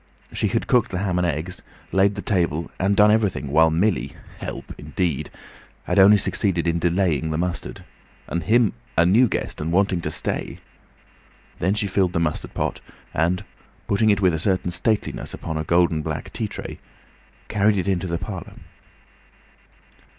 [0.33, 4.13] She had cooked the ham and eggs, laid the table, and done everything, while Millie
[4.39, 5.29] (help indeed!)
[5.83, 7.83] had only succeeded in delaying the mustard.
[8.25, 10.57] And him a new guest and wanting to stay!
[11.59, 12.81] Then she filled the mustard pot,
[13.13, 13.45] and,
[13.85, 16.79] putting it with a certain stateliness upon a gold and black tea tray,
[17.47, 18.53] carried it into the parlour.